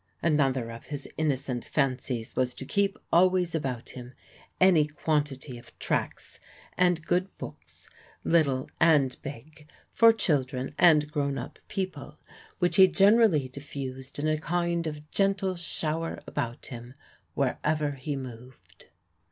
[0.23, 4.13] Another of his innocent fancies was to keep always about him
[4.59, 6.39] any quantity of tracts
[6.75, 7.87] and good books,
[8.23, 12.17] little and big, for children and grown up people,
[12.57, 16.95] which he generally diffused in a kind of gentle shower about him
[17.35, 18.87] wherever he moved.